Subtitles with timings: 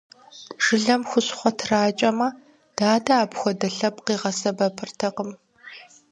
[0.63, 2.27] Жылэм хущхъуэ тракӀэмэ,
[2.77, 5.31] дадэ апхуэдэ лъэпкъ къигъэсэбэпыртэкъым.